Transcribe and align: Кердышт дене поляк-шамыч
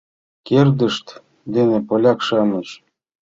Кердышт 0.47 1.07
дене 1.55 1.77
поляк-шамыч 1.87 2.67